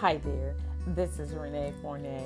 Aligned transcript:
Hi 0.00 0.16
there, 0.16 0.54
this 0.86 1.18
is 1.18 1.34
Renee 1.34 1.74
Fournier. 1.82 2.22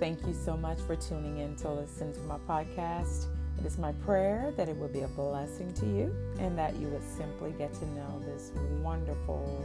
Thank 0.00 0.26
you 0.26 0.34
so 0.34 0.56
much 0.56 0.80
for 0.80 0.96
tuning 0.96 1.38
in 1.38 1.54
to 1.58 1.70
listen 1.70 2.12
to 2.14 2.20
my 2.22 2.36
podcast. 2.48 3.26
It 3.60 3.64
is 3.64 3.78
my 3.78 3.92
prayer 4.04 4.52
that 4.56 4.68
it 4.68 4.76
will 4.76 4.88
be 4.88 5.02
a 5.02 5.06
blessing 5.06 5.72
to 5.74 5.86
you 5.86 6.12
and 6.40 6.58
that 6.58 6.74
you 6.80 6.88
would 6.88 7.08
simply 7.16 7.52
get 7.52 7.72
to 7.74 7.86
know 7.90 8.20
this 8.26 8.50
wonderful 8.82 9.64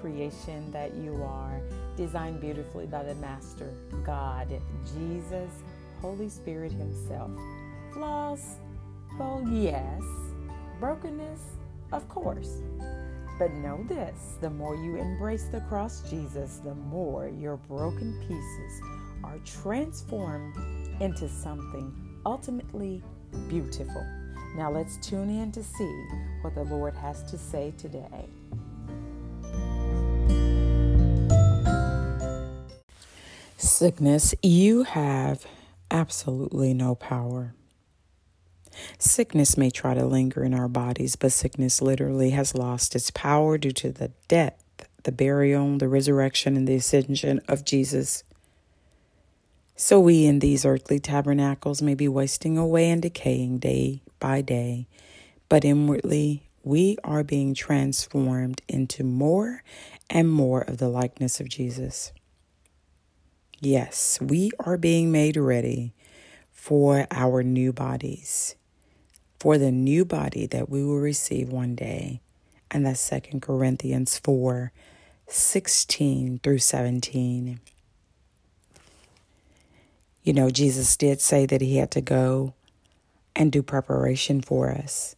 creation 0.00 0.72
that 0.72 0.94
you 0.94 1.22
are, 1.22 1.60
designed 1.94 2.40
beautifully 2.40 2.86
by 2.86 3.02
the 3.02 3.14
Master, 3.16 3.70
God, 4.02 4.48
Jesus, 4.94 5.52
Holy 6.00 6.30
Spirit 6.30 6.72
Himself. 6.72 7.30
Flaws? 7.92 8.56
Well, 9.18 9.46
yes. 9.52 10.00
Brokenness? 10.80 11.42
Of 11.92 12.08
course. 12.08 12.62
But 13.38 13.52
know 13.54 13.84
this 13.88 14.36
the 14.40 14.50
more 14.50 14.76
you 14.76 14.96
embrace 14.96 15.44
the 15.44 15.60
cross 15.62 16.08
Jesus, 16.08 16.60
the 16.62 16.74
more 16.74 17.28
your 17.28 17.56
broken 17.56 18.18
pieces 18.20 18.80
are 19.24 19.38
transformed 19.44 20.56
into 21.00 21.28
something 21.28 21.92
ultimately 22.24 23.02
beautiful. 23.48 24.06
Now 24.54 24.70
let's 24.70 24.96
tune 24.98 25.30
in 25.30 25.50
to 25.52 25.64
see 25.64 26.06
what 26.42 26.54
the 26.54 26.62
Lord 26.62 26.94
has 26.94 27.22
to 27.24 27.36
say 27.38 27.72
today. 27.76 28.28
Sickness, 33.56 34.34
you 34.42 34.84
have 34.84 35.44
absolutely 35.90 36.72
no 36.74 36.94
power. 36.94 37.54
Sickness 38.98 39.56
may 39.56 39.70
try 39.70 39.94
to 39.94 40.04
linger 40.04 40.44
in 40.44 40.54
our 40.54 40.68
bodies, 40.68 41.16
but 41.16 41.32
sickness 41.32 41.82
literally 41.82 42.30
has 42.30 42.54
lost 42.54 42.94
its 42.94 43.10
power 43.10 43.58
due 43.58 43.72
to 43.72 43.90
the 43.90 44.12
death, 44.28 44.62
the 45.02 45.12
burial, 45.12 45.78
the 45.78 45.88
resurrection, 45.88 46.56
and 46.56 46.66
the 46.66 46.76
ascension 46.76 47.40
of 47.48 47.64
Jesus. 47.64 48.24
So 49.76 49.98
we 49.98 50.24
in 50.24 50.38
these 50.38 50.64
earthly 50.64 51.00
tabernacles 51.00 51.82
may 51.82 51.94
be 51.94 52.08
wasting 52.08 52.56
away 52.56 52.90
and 52.90 53.02
decaying 53.02 53.58
day 53.58 54.02
by 54.20 54.40
day, 54.40 54.86
but 55.48 55.64
inwardly 55.64 56.48
we 56.62 56.96
are 57.04 57.24
being 57.24 57.54
transformed 57.54 58.62
into 58.68 59.04
more 59.04 59.62
and 60.08 60.30
more 60.30 60.62
of 60.62 60.78
the 60.78 60.88
likeness 60.88 61.40
of 61.40 61.48
Jesus. 61.48 62.12
Yes, 63.60 64.18
we 64.20 64.50
are 64.60 64.76
being 64.76 65.10
made 65.10 65.36
ready 65.36 65.92
for 66.50 67.06
our 67.10 67.42
new 67.42 67.72
bodies 67.72 68.56
for 69.44 69.58
the 69.58 69.70
new 69.70 70.06
body 70.06 70.46
that 70.46 70.70
we 70.70 70.82
will 70.82 70.98
receive 70.98 71.50
one 71.50 71.74
day. 71.74 72.18
And 72.70 72.86
that's 72.86 72.98
Second 72.98 73.42
Corinthians 73.42 74.18
4 74.18 74.72
16 75.26 76.40
through 76.42 76.58
17. 76.58 77.60
You 80.22 80.32
know, 80.32 80.48
Jesus 80.48 80.96
did 80.96 81.20
say 81.20 81.44
that 81.44 81.60
he 81.60 81.76
had 81.76 81.90
to 81.90 82.00
go 82.00 82.54
and 83.36 83.52
do 83.52 83.62
preparation 83.62 84.40
for 84.40 84.70
us. 84.70 85.14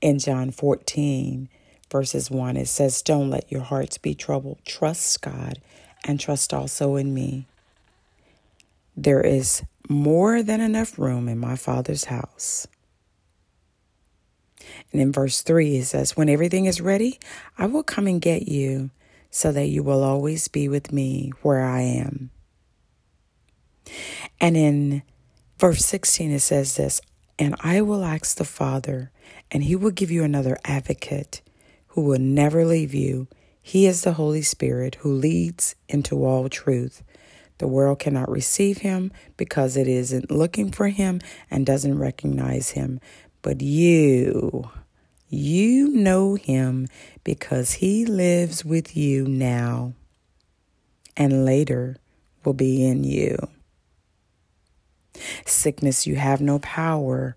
In 0.00 0.20
John 0.20 0.52
14, 0.52 1.48
verses 1.90 2.30
1, 2.30 2.56
it 2.56 2.68
says, 2.68 3.02
Don't 3.02 3.30
let 3.30 3.50
your 3.50 3.62
hearts 3.62 3.98
be 3.98 4.14
troubled. 4.14 4.60
Trust 4.64 5.20
God 5.22 5.60
and 6.04 6.20
trust 6.20 6.54
also 6.54 6.94
in 6.94 7.12
me. 7.12 7.48
There 8.96 9.22
is 9.22 9.64
more 9.88 10.44
than 10.44 10.60
enough 10.60 11.00
room 11.00 11.28
in 11.28 11.38
my 11.38 11.56
Father's 11.56 12.04
house. 12.04 12.68
And 14.92 15.00
in 15.00 15.12
verse 15.12 15.42
3, 15.42 15.76
it 15.76 15.84
says, 15.84 16.16
When 16.16 16.28
everything 16.28 16.66
is 16.66 16.80
ready, 16.80 17.18
I 17.58 17.66
will 17.66 17.82
come 17.82 18.06
and 18.06 18.20
get 18.20 18.48
you 18.48 18.90
so 19.30 19.52
that 19.52 19.66
you 19.66 19.82
will 19.82 20.02
always 20.02 20.48
be 20.48 20.68
with 20.68 20.92
me 20.92 21.32
where 21.42 21.62
I 21.62 21.82
am. 21.82 22.30
And 24.40 24.56
in 24.56 25.02
verse 25.58 25.84
16, 25.84 26.30
it 26.32 26.40
says 26.40 26.76
this 26.76 27.00
And 27.38 27.54
I 27.60 27.80
will 27.80 28.04
ask 28.04 28.36
the 28.36 28.44
Father, 28.44 29.10
and 29.50 29.64
he 29.64 29.76
will 29.76 29.90
give 29.90 30.10
you 30.10 30.24
another 30.24 30.58
advocate 30.64 31.42
who 31.88 32.02
will 32.02 32.18
never 32.18 32.64
leave 32.64 32.94
you. 32.94 33.28
He 33.60 33.86
is 33.86 34.02
the 34.02 34.12
Holy 34.12 34.42
Spirit 34.42 34.96
who 34.96 35.12
leads 35.12 35.74
into 35.88 36.24
all 36.24 36.48
truth. 36.48 37.02
The 37.58 37.66
world 37.66 37.98
cannot 37.98 38.30
receive 38.30 38.78
him 38.78 39.12
because 39.36 39.76
it 39.76 39.88
isn't 39.88 40.30
looking 40.30 40.70
for 40.70 40.88
him 40.88 41.20
and 41.50 41.64
doesn't 41.64 41.98
recognize 41.98 42.70
him. 42.70 43.00
But 43.46 43.62
you, 43.62 44.72
you 45.28 45.86
know 45.86 46.34
him 46.34 46.88
because 47.22 47.74
he 47.74 48.04
lives 48.04 48.64
with 48.64 48.96
you 48.96 49.24
now 49.24 49.92
and 51.16 51.44
later 51.44 51.96
will 52.42 52.54
be 52.54 52.84
in 52.84 53.04
you. 53.04 53.36
Sickness, 55.44 56.08
you 56.08 56.16
have 56.16 56.40
no 56.40 56.58
power 56.58 57.36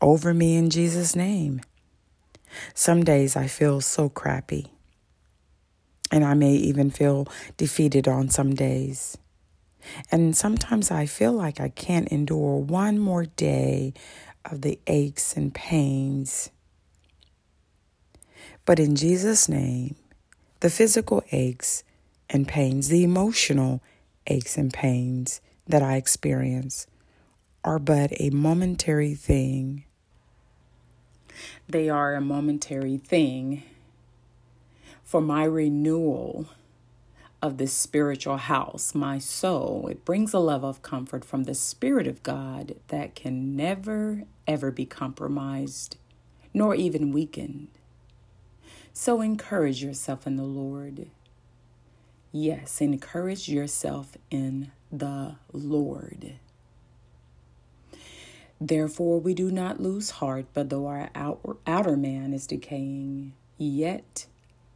over 0.00 0.32
me 0.32 0.56
in 0.56 0.70
Jesus' 0.70 1.14
name. 1.14 1.60
Some 2.72 3.04
days 3.04 3.36
I 3.36 3.46
feel 3.46 3.82
so 3.82 4.08
crappy, 4.08 4.68
and 6.10 6.24
I 6.24 6.32
may 6.32 6.54
even 6.54 6.90
feel 6.90 7.28
defeated 7.58 8.08
on 8.08 8.30
some 8.30 8.54
days. 8.54 9.18
And 10.10 10.34
sometimes 10.34 10.90
I 10.90 11.04
feel 11.04 11.34
like 11.34 11.60
I 11.60 11.68
can't 11.68 12.08
endure 12.08 12.56
one 12.56 12.98
more 12.98 13.26
day 13.26 13.92
of 14.44 14.62
the 14.62 14.78
aches 14.86 15.36
and 15.36 15.54
pains. 15.54 16.50
But 18.64 18.78
in 18.78 18.96
Jesus' 18.96 19.48
name, 19.48 19.96
the 20.60 20.70
physical 20.70 21.22
aches 21.32 21.84
and 22.30 22.48
pains, 22.48 22.88
the 22.88 23.04
emotional 23.04 23.82
aches 24.26 24.56
and 24.56 24.72
pains 24.72 25.40
that 25.66 25.82
I 25.82 25.96
experience 25.96 26.86
are 27.62 27.78
but 27.78 28.12
a 28.20 28.30
momentary 28.30 29.14
thing. 29.14 29.84
They 31.68 31.88
are 31.88 32.14
a 32.14 32.20
momentary 32.20 32.98
thing 32.98 33.62
for 35.02 35.20
my 35.20 35.44
renewal 35.44 36.46
of 37.44 37.58
this 37.58 37.74
spiritual 37.74 38.38
house, 38.38 38.94
my 38.94 39.18
soul. 39.18 39.86
It 39.90 40.06
brings 40.06 40.32
a 40.32 40.38
love 40.38 40.64
of 40.64 40.80
comfort 40.80 41.26
from 41.26 41.44
the 41.44 41.54
Spirit 41.54 42.06
of 42.06 42.22
God 42.22 42.76
that 42.88 43.14
can 43.14 43.54
never, 43.54 44.22
ever 44.46 44.70
be 44.70 44.86
compromised, 44.86 45.98
nor 46.54 46.74
even 46.74 47.12
weakened. 47.12 47.68
So 48.94 49.20
encourage 49.20 49.84
yourself 49.84 50.26
in 50.26 50.36
the 50.36 50.42
Lord. 50.42 51.10
Yes, 52.32 52.80
encourage 52.80 53.46
yourself 53.46 54.16
in 54.30 54.72
the 54.90 55.36
Lord. 55.52 56.36
Therefore, 58.58 59.20
we 59.20 59.34
do 59.34 59.50
not 59.50 59.82
lose 59.82 60.12
heart, 60.12 60.46
but 60.54 60.70
though 60.70 60.86
our 60.86 61.10
outer, 61.14 61.56
outer 61.66 61.96
man 61.98 62.32
is 62.32 62.46
decaying, 62.46 63.34
yet 63.58 64.24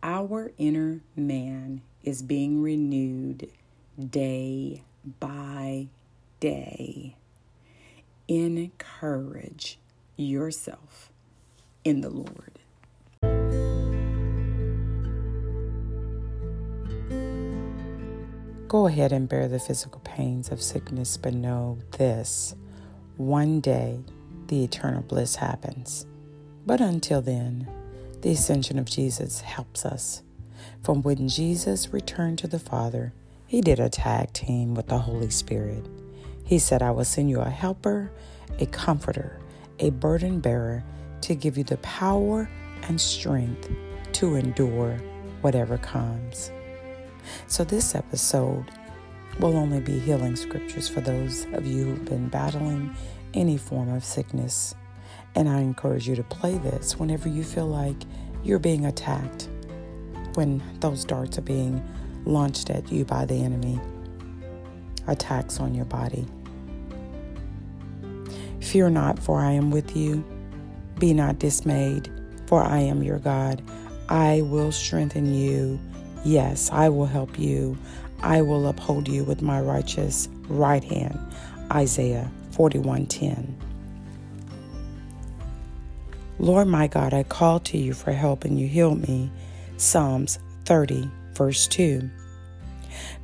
our 0.02 0.52
inner 0.58 1.00
man 1.16 1.80
is 2.02 2.22
being 2.22 2.62
renewed 2.62 3.50
day 3.98 4.82
by 5.20 5.88
day. 6.40 7.16
Encourage 8.28 9.78
yourself 10.16 11.10
in 11.84 12.00
the 12.00 12.10
Lord. 12.10 12.58
Go 18.68 18.86
ahead 18.86 19.12
and 19.12 19.26
bear 19.28 19.48
the 19.48 19.58
physical 19.58 20.00
pains 20.02 20.50
of 20.50 20.62
sickness, 20.62 21.16
but 21.16 21.32
know 21.32 21.78
this 21.96 22.54
one 23.16 23.60
day 23.60 24.00
the 24.48 24.62
eternal 24.62 25.02
bliss 25.02 25.36
happens. 25.36 26.06
But 26.66 26.82
until 26.82 27.22
then, 27.22 27.66
the 28.20 28.32
ascension 28.32 28.78
of 28.78 28.84
Jesus 28.84 29.40
helps 29.40 29.86
us 29.86 30.22
from 30.82 31.02
when 31.02 31.28
Jesus 31.28 31.92
returned 31.92 32.38
to 32.38 32.48
the 32.48 32.58
Father, 32.58 33.12
he 33.46 33.60
did 33.60 33.80
a 33.80 33.88
tag 33.88 34.32
team 34.32 34.74
with 34.74 34.88
the 34.88 34.98
Holy 34.98 35.30
Spirit. 35.30 35.86
He 36.44 36.58
said, 36.58 36.82
I 36.82 36.90
will 36.90 37.04
send 37.04 37.30
you 37.30 37.40
a 37.40 37.48
helper, 37.48 38.10
a 38.58 38.66
comforter, 38.66 39.38
a 39.78 39.90
burden 39.90 40.40
bearer 40.40 40.84
to 41.22 41.34
give 41.34 41.58
you 41.58 41.64
the 41.64 41.76
power 41.78 42.48
and 42.82 43.00
strength 43.00 43.70
to 44.12 44.34
endure 44.34 44.98
whatever 45.40 45.78
comes. 45.78 46.50
So, 47.46 47.64
this 47.64 47.94
episode 47.94 48.70
will 49.38 49.56
only 49.56 49.80
be 49.80 49.98
healing 49.98 50.36
scriptures 50.36 50.88
for 50.88 51.00
those 51.00 51.46
of 51.52 51.66
you 51.66 51.84
who've 51.84 52.04
been 52.04 52.28
battling 52.28 52.94
any 53.34 53.56
form 53.56 53.88
of 53.90 54.04
sickness. 54.04 54.74
And 55.34 55.48
I 55.48 55.60
encourage 55.60 56.08
you 56.08 56.16
to 56.16 56.22
play 56.24 56.58
this 56.58 56.98
whenever 56.98 57.28
you 57.28 57.44
feel 57.44 57.66
like 57.66 57.96
you're 58.42 58.58
being 58.58 58.86
attacked 58.86 59.48
when 60.34 60.62
those 60.80 61.04
darts 61.04 61.38
are 61.38 61.42
being 61.42 61.82
launched 62.24 62.70
at 62.70 62.90
you 62.92 63.04
by 63.04 63.24
the 63.24 63.42
enemy, 63.42 63.80
attacks 65.06 65.60
on 65.60 65.74
your 65.74 65.86
body. 65.86 66.26
Fear 68.60 68.90
not, 68.90 69.18
for 69.18 69.40
I 69.40 69.52
am 69.52 69.70
with 69.70 69.96
you. 69.96 70.24
Be 70.98 71.14
not 71.14 71.38
dismayed, 71.38 72.10
for 72.46 72.62
I 72.62 72.78
am 72.80 73.02
your 73.02 73.18
God. 73.18 73.62
I 74.08 74.42
will 74.42 74.72
strengthen 74.72 75.32
you. 75.32 75.78
Yes, 76.24 76.70
I 76.72 76.88
will 76.88 77.06
help 77.06 77.38
you. 77.38 77.78
I 78.20 78.42
will 78.42 78.66
uphold 78.66 79.08
you 79.08 79.24
with 79.24 79.42
my 79.42 79.60
righteous 79.60 80.28
right 80.48 80.82
hand. 80.82 81.18
Isaiah 81.72 82.30
41:10. 82.52 83.54
Lord 86.40 86.68
my 86.68 86.86
God, 86.86 87.14
I 87.14 87.22
called 87.22 87.64
to 87.66 87.78
you 87.78 87.92
for 87.92 88.12
help 88.12 88.44
and 88.44 88.58
you 88.58 88.66
healed 88.68 89.06
me. 89.08 89.30
Psalms 89.78 90.40
30, 90.64 91.08
verse 91.34 91.68
2. 91.68 92.10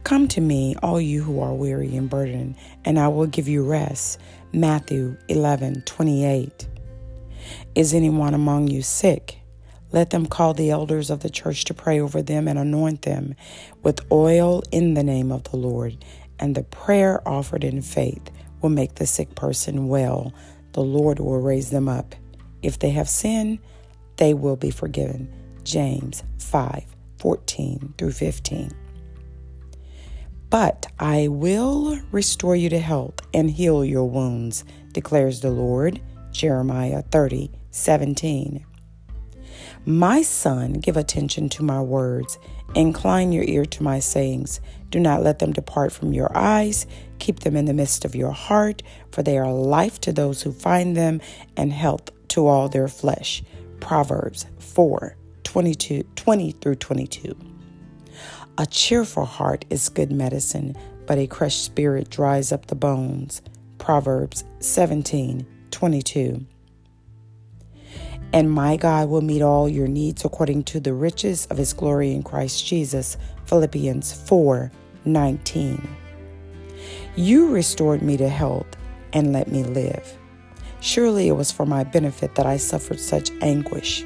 Come 0.04 0.28
to 0.28 0.40
me, 0.40 0.76
all 0.84 1.00
you 1.00 1.20
who 1.20 1.40
are 1.40 1.52
weary 1.52 1.96
and 1.96 2.08
burdened, 2.08 2.54
and 2.84 2.96
I 2.96 3.08
will 3.08 3.26
give 3.26 3.48
you 3.48 3.68
rest. 3.68 4.20
Matthew 4.52 5.16
11, 5.28 5.82
28. 5.82 6.68
Is 7.74 7.92
anyone 7.92 8.34
among 8.34 8.68
you 8.68 8.82
sick? 8.82 9.40
Let 9.90 10.10
them 10.10 10.26
call 10.26 10.54
the 10.54 10.70
elders 10.70 11.10
of 11.10 11.20
the 11.20 11.28
church 11.28 11.64
to 11.64 11.74
pray 11.74 11.98
over 11.98 12.22
them 12.22 12.46
and 12.46 12.56
anoint 12.56 13.02
them 13.02 13.34
with 13.82 14.00
oil 14.12 14.62
in 14.70 14.94
the 14.94 15.02
name 15.02 15.32
of 15.32 15.42
the 15.50 15.56
Lord. 15.56 16.04
And 16.38 16.54
the 16.54 16.62
prayer 16.62 17.20
offered 17.26 17.64
in 17.64 17.82
faith 17.82 18.30
will 18.62 18.70
make 18.70 18.94
the 18.94 19.06
sick 19.06 19.34
person 19.34 19.88
well. 19.88 20.32
The 20.72 20.82
Lord 20.82 21.18
will 21.18 21.40
raise 21.40 21.70
them 21.70 21.88
up. 21.88 22.14
If 22.62 22.78
they 22.78 22.90
have 22.90 23.08
sinned, 23.08 23.58
they 24.18 24.34
will 24.34 24.56
be 24.56 24.70
forgiven. 24.70 25.43
James 25.64 26.22
5 26.38 26.84
14 27.18 27.94
through 27.96 28.12
15. 28.12 28.70
But 30.50 30.86
I 31.00 31.28
will 31.28 31.98
restore 32.12 32.54
you 32.54 32.68
to 32.68 32.78
health 32.78 33.14
and 33.32 33.50
heal 33.50 33.84
your 33.84 34.08
wounds, 34.08 34.64
declares 34.92 35.40
the 35.40 35.50
Lord. 35.50 36.00
Jeremiah 36.30 37.02
30 37.02 37.50
17. 37.70 38.64
My 39.86 40.22
son, 40.22 40.74
give 40.74 40.96
attention 40.96 41.48
to 41.50 41.62
my 41.62 41.80
words. 41.80 42.38
Incline 42.74 43.32
your 43.32 43.44
ear 43.44 43.64
to 43.66 43.82
my 43.82 44.00
sayings. 44.00 44.60
Do 44.90 44.98
not 44.98 45.22
let 45.22 45.38
them 45.38 45.52
depart 45.52 45.92
from 45.92 46.12
your 46.12 46.30
eyes. 46.36 46.86
Keep 47.18 47.40
them 47.40 47.56
in 47.56 47.64
the 47.64 47.74
midst 47.74 48.04
of 48.04 48.14
your 48.14 48.32
heart, 48.32 48.82
for 49.12 49.22
they 49.22 49.38
are 49.38 49.52
life 49.52 50.00
to 50.02 50.12
those 50.12 50.42
who 50.42 50.52
find 50.52 50.96
them 50.96 51.20
and 51.56 51.72
health 51.72 52.10
to 52.28 52.46
all 52.46 52.68
their 52.68 52.88
flesh. 52.88 53.42
Proverbs 53.80 54.46
4 54.58 55.16
22, 55.44 56.02
20 56.16 56.52
through 56.52 56.74
22. 56.74 57.36
A 58.58 58.66
cheerful 58.66 59.24
heart 59.24 59.64
is 59.70 59.88
good 59.88 60.12
medicine, 60.12 60.76
but 61.06 61.18
a 61.18 61.26
crushed 61.26 61.64
spirit 61.64 62.10
dries 62.10 62.52
up 62.52 62.66
the 62.66 62.74
bones. 62.74 63.42
Proverbs 63.78 64.44
17 64.60 65.46
22. 65.70 66.46
And 68.32 68.50
my 68.50 68.76
God 68.76 69.08
will 69.08 69.20
meet 69.20 69.42
all 69.42 69.68
your 69.68 69.88
needs 69.88 70.24
according 70.24 70.64
to 70.64 70.80
the 70.80 70.92
riches 70.92 71.46
of 71.46 71.56
his 71.56 71.72
glory 71.72 72.12
in 72.12 72.22
Christ 72.22 72.66
Jesus. 72.66 73.16
Philippians 73.46 74.12
4 74.12 74.70
19. 75.04 75.96
You 77.16 77.50
restored 77.50 78.02
me 78.02 78.16
to 78.16 78.28
health 78.28 78.66
and 79.12 79.32
let 79.32 79.48
me 79.48 79.62
live. 79.62 80.18
Surely 80.80 81.28
it 81.28 81.32
was 81.32 81.52
for 81.52 81.66
my 81.66 81.84
benefit 81.84 82.34
that 82.34 82.46
I 82.46 82.56
suffered 82.56 83.00
such 83.00 83.30
anguish. 83.40 84.04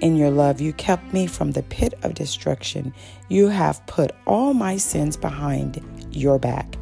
In 0.00 0.16
your 0.16 0.30
love, 0.30 0.60
you 0.60 0.74
kept 0.74 1.14
me 1.14 1.26
from 1.26 1.52
the 1.52 1.62
pit 1.62 1.94
of 2.02 2.14
destruction. 2.14 2.92
You 3.28 3.48
have 3.48 3.84
put 3.86 4.12
all 4.26 4.52
my 4.52 4.76
sins 4.76 5.16
behind 5.16 5.82
your 6.10 6.38
back. 6.38 6.76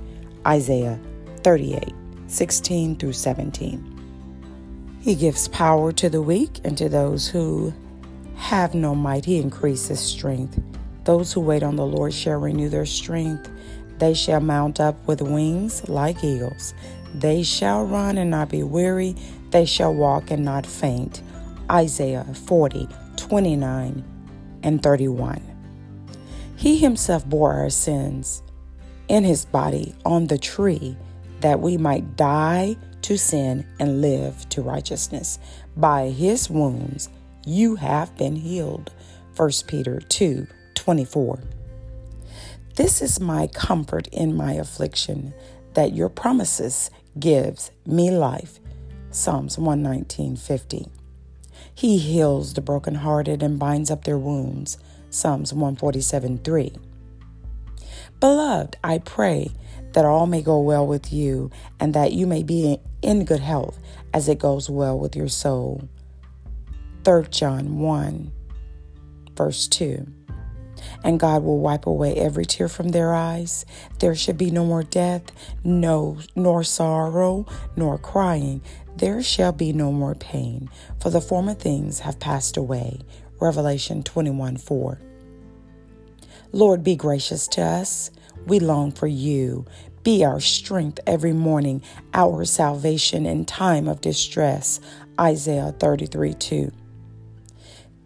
Isaiah 0.47 0.99
38 1.43 1.95
16 2.27 2.97
through 2.97 3.13
17. 3.13 4.99
He 5.01 5.15
gives 5.15 5.47
power 5.49 5.93
to 5.93 6.09
the 6.09 6.23
weak, 6.23 6.61
and 6.65 6.77
to 6.79 6.89
those 6.89 7.29
who 7.29 7.73
have 8.37 8.75
no 8.75 8.95
might, 8.95 9.25
he 9.25 9.39
increases 9.39 10.01
strength. 10.01 10.61
Those 11.05 11.33
who 11.33 11.41
wait 11.41 11.63
on 11.63 11.77
the 11.77 11.87
Lord 11.87 12.13
shall 12.13 12.41
renew 12.41 12.69
their 12.69 12.87
strength. 12.87 13.49
They 13.99 14.15
shall 14.15 14.41
mount 14.41 14.81
up 14.81 14.97
with 15.07 15.23
wings 15.23 15.89
like 15.89 16.25
eagles. 16.25 16.75
They 17.15 17.43
shall 17.45 17.87
run 17.87 18.19
and 18.19 18.31
not 18.31 18.49
be 18.49 18.63
weary. 18.65 19.15
They 19.51 19.67
shall 19.67 19.95
walk 19.95 20.31
and 20.31 20.45
not 20.45 20.67
faint. 20.67 21.23
Isaiah 21.71 22.25
40, 22.47 22.89
29 23.17 24.05
and 24.63 24.83
31. 24.83 25.43
He 26.57 26.79
himself 26.79 27.27
bore 27.27 27.53
our 27.53 27.71
sins 27.71 28.43
in 29.09 29.25
his 29.25 29.45
body 29.45 29.95
on 30.05 30.27
the 30.27 30.39
tree 30.39 30.97
that 31.41 31.61
we 31.61 31.77
might 31.77 32.17
die 32.17 32.77
to 33.03 33.19
sin 33.19 33.67
and 33.79 34.01
live 34.01 34.49
to 34.49 34.63
righteousness. 34.63 35.39
By 35.77 36.09
his 36.09 36.49
wounds 36.49 37.11
you 37.45 37.77
have 37.77 38.17
been 38.17 38.37
healed. 38.37 38.93
1 39.37 39.51
Peter 39.67 40.01
2 40.01 40.47
24. 40.75 41.41
This 42.77 43.03
is 43.03 43.21
my 43.21 43.47
comfort 43.47 44.09
in 44.09 44.37
my 44.37 44.55
affliction, 44.55 45.33
that 45.75 45.95
your 45.95 46.09
promises 46.09 46.91
gives 47.19 47.71
me 47.87 48.11
life. 48.11 48.59
Psalms 49.11 49.57
119:50. 49.59 50.89
He 51.75 51.99
heals 51.99 52.55
the 52.55 52.61
brokenhearted 52.61 53.43
and 53.43 53.59
binds 53.59 53.91
up 53.91 54.05
their 54.05 54.19
wounds. 54.19 54.79
Psalms 55.11 55.53
147:3. 55.53 56.77
Beloved, 58.21 58.77
I 58.83 58.99
pray 58.99 59.51
that 59.93 60.05
all 60.05 60.27
may 60.27 60.43
go 60.43 60.61
well 60.61 60.87
with 60.87 61.13
you 61.13 61.51
and 61.79 61.95
that 61.95 62.13
you 62.13 62.27
may 62.27 62.43
be 62.43 62.79
in 63.03 63.25
good 63.25 63.41
health 63.41 63.79
as 64.13 64.29
it 64.29 64.39
goes 64.39 64.71
well 64.71 64.99
with 64.99 65.15
your 65.15 65.29
soul. 65.29 65.89
3 67.05 67.27
John 67.31 67.79
1 67.79 68.33
verse 69.37 69.67
2 69.69 70.07
and 71.03 71.21
God 71.21 71.43
will 71.43 71.59
wipe 71.59 71.87
away 71.87 72.15
every 72.15 72.45
tear 72.45 72.69
from 72.69 72.91
their 72.91 73.15
eyes. 73.15 73.65
There 73.99 74.15
should 74.15 74.39
be 74.39 74.51
no 74.51 74.65
more 74.65 74.83
death, 74.83 75.23
no 75.63 76.19
nor 76.35 76.65
sorrow, 76.65 77.47
nor 77.77 77.99
crying. 77.99 78.63
There 78.97 79.23
shall 79.23 79.53
be 79.53 79.73
no 79.73 79.91
more 79.91 80.15
pain, 80.15 80.71
for 81.01 81.11
the 81.11 81.21
former 81.21 81.55
things 81.55 82.01
have 82.01 82.21
passed 82.21 82.57
away. 82.57 83.01
Revelation 83.41 84.03
21 84.03 84.57
4. 84.57 85.01
Lord, 86.53 86.85
be 86.85 86.95
gracious 86.95 87.49
to 87.49 87.63
us. 87.63 88.13
We 88.47 88.61
long 88.61 88.93
for 88.93 89.09
you. 89.09 89.67
Be 90.05 90.25
our 90.25 90.39
strength 90.39 91.01
every 91.07 91.33
morning, 91.33 91.83
our 92.13 92.45
salvation 92.45 93.27
in 93.27 93.45
time 93.45 93.89
of 93.89 94.01
distress. 94.01 94.81
Isaiah 95.19 95.75
33 95.79 96.35
2. 96.35 96.84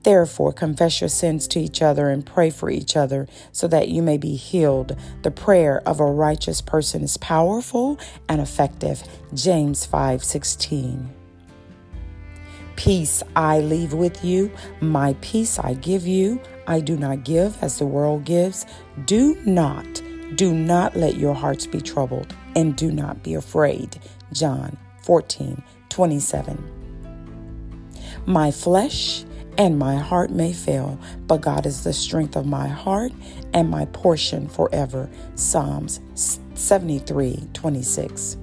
Therefore, 0.05 0.53
confess 0.53 1.01
your 1.01 1.09
sins 1.09 1.49
to 1.49 1.61
each 1.61 1.83
other 1.83 2.09
and 2.09 2.25
pray 2.25 2.51
for 2.51 2.71
each 2.71 2.97
other 2.97 3.27
so 3.53 3.67
that 3.69 3.89
you 3.89 4.03
may 4.03 4.17
be 4.17 4.37
healed. 4.37 4.97
The 5.23 5.31
prayer 5.31 5.83
of 5.87 6.01
a 6.01 6.05
righteous 6.05 6.61
person 6.61 7.03
is 7.03 7.17
powerful 7.17 7.99
and 8.29 8.41
effective. 8.41 9.03
James 9.35 9.87
5:16. 9.87 11.11
Peace 12.77 13.25
I 13.35 13.59
leave 13.59 13.93
with 13.93 14.25
you, 14.25 14.53
my 14.81 15.17
peace 15.21 15.59
I 15.59 15.75
give 15.75 16.07
you. 16.07 16.41
I 16.69 16.79
do 16.79 16.97
not 16.97 17.25
give 17.25 17.61
as 17.61 17.79
the 17.79 17.87
world 17.87 18.25
gives. 18.25 18.67
Do 19.05 19.37
not, 19.45 20.01
do 20.37 20.55
not 20.55 20.95
let 20.95 21.17
your 21.17 21.35
hearts 21.35 21.67
be 21.67 21.81
troubled, 21.81 22.37
and 22.55 22.77
do 22.77 22.93
not 22.93 23.25
be 23.25 23.35
afraid. 23.35 23.99
John 24.33 24.77
14, 25.03 25.61
27. 25.89 26.63
My 28.27 28.53
flesh 28.53 29.25
and 29.59 29.77
my 29.77 29.97
heart 29.97 30.31
may 30.31 30.53
fail, 30.53 30.99
but 31.27 31.41
God 31.41 31.67
is 31.67 31.83
the 31.83 31.93
strength 31.93 32.37
of 32.37 32.47
my 32.47 32.69
heart 32.69 33.13
and 33.53 33.69
my 33.69 33.87
portion 33.87 34.49
forever. 34.49 35.11
Psalms 35.35 36.01
73 36.55 37.49
26. 37.53 38.37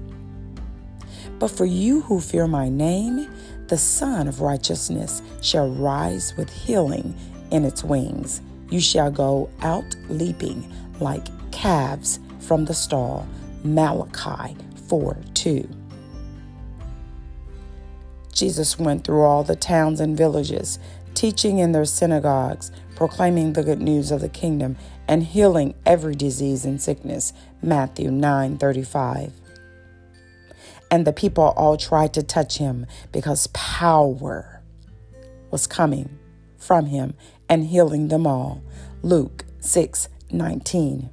But 1.40 1.48
for 1.48 1.66
you 1.66 2.02
who 2.02 2.20
fear 2.20 2.48
my 2.48 2.70
name, 2.70 3.30
the 3.68 3.78
Sun 3.78 4.28
of 4.28 4.42
Righteousness 4.42 5.22
shall 5.42 5.70
rise 5.70 6.36
with 6.38 6.50
healing 6.50 7.16
in 7.50 7.64
its 7.64 7.84
wings. 7.84 8.42
You 8.70 8.82
shall 8.82 9.10
go 9.10 9.50
out 9.62 9.96
leaping 10.10 10.70
like 11.00 11.26
calves 11.52 12.20
from 12.40 12.66
the 12.66 12.74
stall. 12.74 13.26
Malachi 13.64 14.56
4 14.88 15.18
2. 15.34 15.68
Jesus 18.36 18.78
went 18.78 19.06
through 19.06 19.22
all 19.22 19.44
the 19.44 19.56
towns 19.56 20.02
and 20.02 20.18
villages, 20.18 20.78
teaching 21.16 21.60
in 21.60 21.72
their 21.72 21.86
synagogues, 21.86 22.72
proclaiming 22.96 23.54
the 23.54 23.64
good 23.64 23.82
news 23.82 24.12
of 24.12 24.22
the 24.22 24.30
kingdom, 24.30 24.78
and 25.08 25.24
healing 25.24 25.76
every 25.86 26.16
disease 26.16 26.66
and 26.66 26.82
sickness. 26.82 27.34
Matthew 27.62 28.12
9:35. 28.12 29.32
And 30.92 31.06
the 31.06 31.14
people 31.14 31.54
all 31.58 31.78
tried 31.78 32.14
to 32.14 32.24
touch 32.24 32.58
him 32.58 32.86
because 33.12 33.48
power 33.48 34.62
was 35.52 35.68
coming 35.68 36.18
from 36.58 36.88
him 36.88 37.16
and 37.50 37.66
healing 37.66 38.08
them 38.10 38.28
all. 38.28 38.62
Luke 39.02 39.46
6:19. 39.60 41.10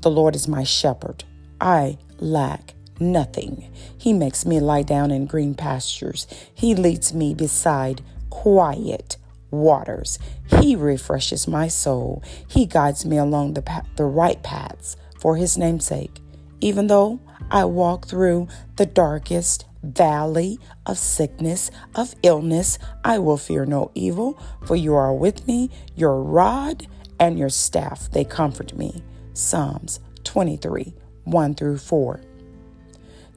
The 0.00 0.10
Lord 0.10 0.36
is 0.36 0.46
my 0.46 0.64
shepherd. 0.64 1.24
I 1.60 1.98
lack 2.18 2.74
nothing. 3.00 3.70
He 3.96 4.12
makes 4.12 4.44
me 4.44 4.60
lie 4.60 4.82
down 4.82 5.10
in 5.10 5.26
green 5.26 5.54
pastures. 5.54 6.26
He 6.52 6.74
leads 6.74 7.14
me 7.14 7.34
beside 7.34 8.02
quiet 8.34 9.16
waters. 9.52 10.18
He 10.60 10.74
refreshes 10.74 11.46
my 11.46 11.68
soul. 11.68 12.22
He 12.48 12.66
guides 12.66 13.06
me 13.06 13.16
along 13.16 13.54
the, 13.54 13.62
path, 13.62 13.88
the 13.94 14.04
right 14.04 14.42
paths 14.42 14.96
for 15.20 15.36
his 15.36 15.56
namesake. 15.56 16.20
Even 16.60 16.88
though 16.88 17.20
I 17.50 17.64
walk 17.64 18.08
through 18.08 18.48
the 18.74 18.86
darkest 18.86 19.66
valley 19.84 20.58
of 20.84 20.98
sickness, 20.98 21.70
of 21.94 22.16
illness, 22.24 22.78
I 23.04 23.20
will 23.20 23.36
fear 23.36 23.64
no 23.64 23.92
evil, 23.94 24.38
for 24.66 24.74
you 24.74 24.94
are 24.94 25.14
with 25.14 25.46
me, 25.46 25.70
your 25.94 26.20
rod 26.20 26.88
and 27.20 27.38
your 27.38 27.50
staff, 27.50 28.10
they 28.10 28.24
comfort 28.24 28.76
me. 28.76 29.02
Psalms 29.32 30.00
23 30.24 30.92
1 31.22 31.54
through 31.54 31.78
4. 31.78 32.20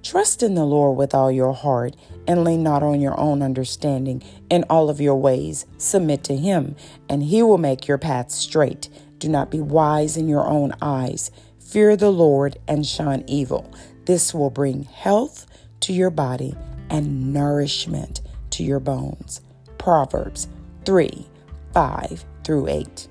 Trust 0.04 0.44
in 0.44 0.56
the 0.56 0.66
Lord 0.66 0.98
with 0.98 1.14
all 1.14 1.32
your 1.32 1.54
heart 1.54 1.96
and 2.28 2.44
lean 2.44 2.64
not 2.64 2.84
on 2.84 3.02
your 3.02 3.20
own 3.20 3.42
understanding. 3.42 4.24
In 4.50 4.64
all 4.70 4.90
of 4.90 5.02
your 5.02 5.16
ways, 5.16 5.66
submit 5.78 6.24
to 6.26 6.38
Him, 6.38 6.76
and 7.10 7.24
He 7.24 7.44
will 7.44 7.58
make 7.58 7.88
your 7.88 7.98
path 7.98 8.32
straight. 8.32 8.90
Do 9.18 9.28
not 9.28 9.52
be 9.52 9.60
wise 9.60 10.16
in 10.16 10.28
your 10.28 10.46
own 10.46 10.74
eyes. 10.82 11.32
Fear 11.60 11.98
the 11.98 12.12
Lord 12.12 12.58
and 12.68 12.86
shun 12.86 13.24
evil. 13.28 13.74
This 14.06 14.34
will 14.34 14.50
bring 14.50 14.84
health 14.84 15.46
to 15.82 15.94
your 15.94 16.10
body 16.10 16.56
and 16.90 17.34
nourishment 17.34 18.22
to 18.52 18.64
your 18.64 18.80
bones. 18.80 19.42
Proverbs 19.78 20.48
3 20.86 21.28
5 21.74 22.26
through 22.44 22.68
8. 22.68 23.08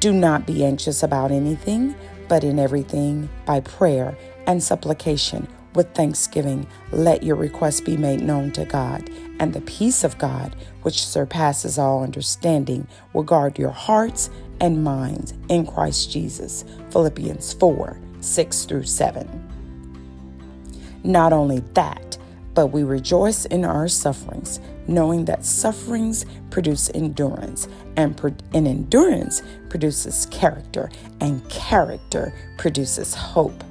Do 0.00 0.12
not 0.12 0.46
be 0.46 0.64
anxious 0.64 1.02
about 1.02 1.30
anything, 1.30 1.94
but 2.28 2.44
in 2.44 2.58
everything, 2.58 3.28
by 3.44 3.60
prayer 3.60 4.16
and 4.46 4.62
supplication, 4.62 5.48
with 5.78 5.94
thanksgiving, 5.94 6.66
let 6.90 7.22
your 7.22 7.36
requests 7.36 7.80
be 7.80 7.96
made 7.96 8.20
known 8.20 8.50
to 8.50 8.64
God, 8.64 9.08
and 9.38 9.54
the 9.54 9.60
peace 9.60 10.02
of 10.02 10.18
God, 10.18 10.56
which 10.82 11.06
surpasses 11.06 11.78
all 11.78 12.02
understanding, 12.02 12.88
will 13.12 13.22
guard 13.22 13.56
your 13.60 13.70
hearts 13.70 14.28
and 14.60 14.82
minds 14.82 15.34
in 15.48 15.64
Christ 15.64 16.10
Jesus. 16.10 16.64
Philippians 16.90 17.52
4 17.54 17.96
6 18.20 18.64
through 18.64 18.82
7. 18.82 19.48
Not 21.04 21.32
only 21.32 21.60
that, 21.74 22.18
but 22.54 22.66
we 22.66 22.82
rejoice 22.82 23.44
in 23.44 23.64
our 23.64 23.86
sufferings, 23.86 24.58
knowing 24.88 25.26
that 25.26 25.44
sufferings 25.44 26.26
produce 26.50 26.90
endurance, 26.92 27.68
and, 27.96 28.16
pro- 28.16 28.34
and 28.52 28.66
endurance 28.66 29.42
produces 29.68 30.26
character, 30.26 30.90
and 31.20 31.48
character 31.48 32.34
produces 32.56 33.14
hope. 33.14 33.62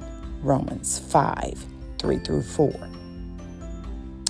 Romans 0.42 0.98
5 1.00 1.77
3 1.98 2.18
through 2.18 2.42
4. 2.42 2.72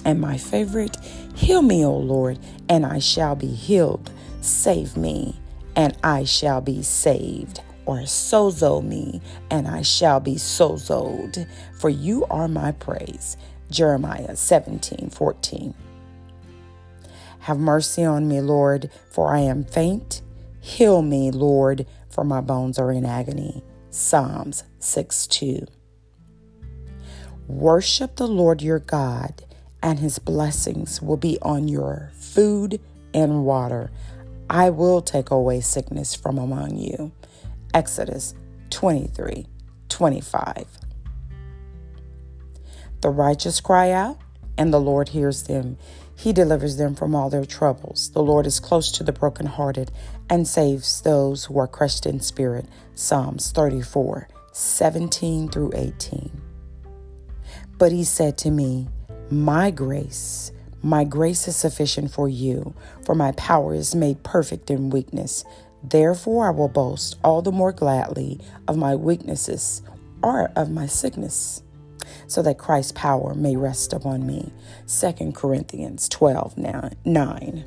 And 0.05 0.21
my 0.21 0.39
favorite, 0.39 0.97
heal 1.35 1.63
me, 1.63 1.85
O 1.85 1.97
Lord, 1.97 2.39
and 2.69 2.87
I 2.87 2.99
shall 2.99 3.35
be 3.35 3.49
healed. 3.49 4.11
Save 4.41 4.97
me, 4.97 5.39
and 5.77 5.97
I 6.03 6.25
shall 6.25 6.61
be 6.61 6.83
saved 6.83 7.61
or 7.89 8.01
sozo 8.01 8.85
me, 8.85 9.23
and 9.51 9.67
I 9.67 9.81
shall 9.81 10.21
be 10.21 10.35
sozoed, 10.35 11.49
for 11.73 11.89
you 11.89 12.27
are 12.27 12.47
my 12.47 12.73
praise. 12.73 13.39
Jeremiah 13.71 14.37
17 14.37 15.11
14. 15.11 15.75
Have 17.41 17.59
mercy 17.59 18.05
on 18.05 18.29
me, 18.29 18.43
Lord, 18.43 18.91
for 19.11 19.33
I 19.33 19.41
am 19.41 19.65
faint. 19.65 20.21
Heal 20.61 21.01
me, 21.01 21.31
Lord, 21.31 21.87
for 22.11 22.25
my 22.25 22.43
bones 22.43 22.79
are 22.79 22.93
in 22.93 23.07
agony. 23.07 23.63
Psalms 23.89 24.65
6 24.81 25.27
2. 25.27 25.67
Worship 27.49 28.17
the 28.17 28.29
Lord 28.29 28.61
your 28.61 28.79
God, 28.79 29.43
and 29.83 29.99
his 29.99 30.19
blessings 30.19 31.01
will 31.01 31.17
be 31.17 31.39
on 31.41 31.67
your 31.67 32.13
food 32.13 32.79
and 33.15 33.47
water. 33.47 33.91
I 34.51 34.69
will 34.69 35.01
take 35.01 35.31
away 35.31 35.63
sickness 35.63 36.15
from 36.15 36.37
among 36.37 36.77
you. 36.77 37.11
Exodus 37.73 38.35
23 38.69 39.47
25. 39.89 40.67
The 43.01 43.09
righteous 43.09 43.61
cry 43.63 43.93
out, 43.93 44.19
and 44.59 44.71
the 44.71 44.81
Lord 44.81 45.09
hears 45.09 45.45
them. 45.45 45.79
He 46.15 46.35
delivers 46.35 46.77
them 46.77 46.95
from 46.95 47.15
all 47.15 47.31
their 47.31 47.47
troubles. 47.47 48.11
The 48.11 48.23
Lord 48.23 48.47
is 48.47 48.61
close 48.61 48.93
to 48.93 49.03
the 49.03 49.13
brokenhearted 49.13 49.91
and 50.29 50.47
saves 50.47 51.01
those 51.01 51.47
who 51.47 51.59
are 51.59 51.67
crushed 51.67 52.05
in 52.05 52.21
spirit. 52.21 52.67
Psalms 52.95 53.53
34 53.53 54.29
17 54.53 55.49
through 55.49 55.73
18. 55.75 56.48
But 57.79 57.93
he 57.93 58.05
said 58.05 58.37
to 58.39 58.51
me, 58.51 58.89
My 59.31 59.71
grace, 59.71 60.51
my 60.83 61.05
grace 61.05 61.49
is 61.49 61.57
sufficient 61.57 62.11
for 62.11 62.29
you, 62.29 62.75
for 63.05 63.15
my 63.15 63.33
power 63.33 63.75
is 63.75 63.95
made 63.95 64.23
perfect 64.25 64.71
in 64.71 64.91
weakness. 64.91 65.45
Therefore, 65.83 66.49
I 66.49 66.51
will 66.51 66.69
boast 66.69 67.17
all 67.23 67.41
the 67.41 67.53
more 67.53 67.73
gladly 67.73 68.41
of 68.67 68.77
my 68.77 68.97
weaknesses 68.97 69.83
or 70.23 70.51
of 70.57 70.71
my 70.71 70.87
sickness, 70.87 71.63
so 72.27 72.43
that 72.43 72.59
Christ's 72.59 72.93
power 72.93 73.35
may 73.35 73.55
rest 73.55 73.93
upon 73.93 74.27
me. 74.27 74.53
2 74.89 75.33
Corinthians 75.33 76.09
12 76.09 76.59
9. 76.59 77.65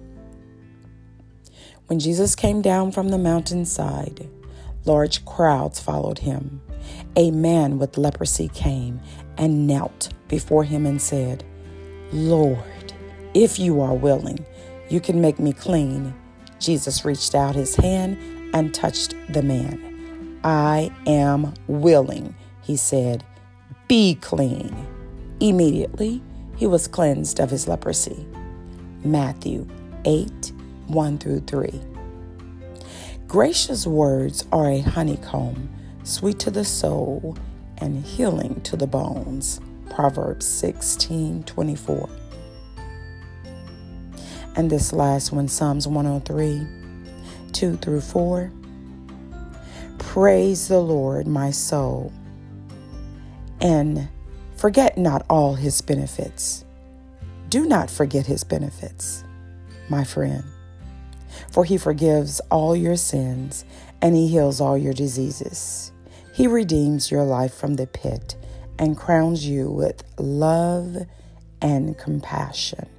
When 1.88 2.00
Jesus 2.00 2.36
came 2.36 2.62
down 2.62 2.92
from 2.92 3.10
the 3.10 3.18
mountainside, 3.18 4.30
large 4.86 5.26
crowds 5.26 5.80
followed 5.80 6.20
him. 6.20 6.62
A 7.16 7.32
man 7.32 7.80
with 7.80 7.98
leprosy 7.98 8.48
came 8.50 9.02
and 9.42 9.66
knelt 9.66 10.10
before 10.30 10.64
him 10.64 10.86
and 10.86 11.02
said, 11.02 11.44
Lord, 12.14 12.94
if 13.34 13.60
you 13.60 13.82
are 13.82 13.96
willing, 13.96 14.46
you 14.88 15.02
can 15.02 15.20
make 15.20 15.40
me 15.40 15.52
clean. 15.52 16.14
Jesus 16.60 17.04
reached 17.04 17.34
out 17.34 17.56
his 17.56 17.76
hand 17.76 18.18
and 18.54 18.74
touched 18.74 19.16
the 19.30 19.42
man. 19.42 20.40
I 20.44 20.92
am 21.08 21.54
willing, 21.68 22.36
he 22.62 22.78
said. 22.78 23.26
Be 23.88 24.16
clean. 24.16 24.88
Immediately, 25.40 26.22
he 26.56 26.68
was 26.68 26.88
cleansed 26.88 27.40
of 27.40 27.50
his 27.50 27.68
leprosy. 27.68 28.26
Matthew 29.04 29.68
8 30.06 30.54
1 30.88 31.18
through 31.18 31.40
3. 31.42 31.82
Gracious 33.28 33.88
words 33.88 34.46
are 34.52 34.70
a 34.70 34.82
honeycomb, 34.82 35.70
sweet 36.04 36.38
to 36.40 36.52
the 36.52 36.66
soul 36.66 37.38
and 37.82 38.06
healing 38.06 38.62
to 38.62 38.78
the 38.78 38.88
bones. 38.88 39.60
Proverbs 39.90 40.46
16 40.46 41.44
24. 41.44 42.10
And 44.56 44.70
this 44.70 44.94
last 44.94 45.32
one, 45.32 45.48
Psalms 45.48 45.88
103, 45.88 46.68
2 47.52 47.78
through 47.78 48.02
4. 48.02 48.52
Praise 49.98 50.68
the 50.68 50.80
Lord, 50.80 51.28
my 51.28 51.52
soul, 51.52 52.12
and 53.62 54.10
forget 54.58 54.98
not 54.98 55.26
all 55.30 55.56
his 55.56 55.82
benefits. 55.82 56.66
Do 57.50 57.66
not 57.66 57.90
forget 57.90 58.26
his 58.26 58.44
benefits, 58.44 59.24
my 59.90 60.04
friend, 60.04 60.44
for 61.52 61.64
he 61.64 61.78
forgives 61.78 62.40
all 62.50 62.76
your 62.76 62.98
sins 62.98 63.64
and 64.02 64.16
he 64.16 64.28
heals 64.28 64.60
all 64.60 64.78
your 64.78 64.94
diseases. 64.94 65.92
He 66.42 66.48
redeems 66.48 67.12
your 67.12 67.24
life 67.24 67.54
from 67.54 67.76
the 67.76 67.86
pit 67.86 68.36
and 68.80 68.98
crowns 68.98 69.46
you 69.46 69.70
with 69.70 70.04
love 70.18 71.06
and 71.62 71.96
compassion. 72.00 72.90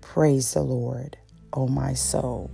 Praise 0.00 0.54
the 0.54 0.62
Lord, 0.62 1.16
O 1.52 1.62
oh 1.62 1.68
my 1.68 1.94
soul. 1.94 2.50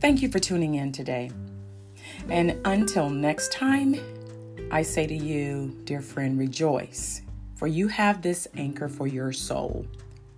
Thank 0.00 0.22
you 0.22 0.30
for 0.30 0.38
tuning 0.38 0.76
in 0.76 0.90
today. 0.90 1.30
And 2.30 2.58
until 2.64 3.10
next 3.10 3.52
time, 3.52 3.94
I 4.70 4.80
say 4.80 5.06
to 5.06 5.14
you, 5.14 5.76
dear 5.84 6.00
friend, 6.00 6.38
rejoice, 6.38 7.20
for 7.56 7.66
you 7.66 7.88
have 7.88 8.22
this 8.22 8.46
anchor 8.56 8.88
for 8.88 9.06
your 9.06 9.32
soul. 9.32 9.86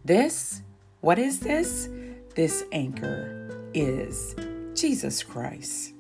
This, 0.05 0.63
what 1.01 1.19
is 1.19 1.41
this? 1.41 1.89
This 2.35 2.65
anchor 2.73 3.51
is 3.75 4.35
Jesus 4.75 5.23
Christ. 5.23 5.93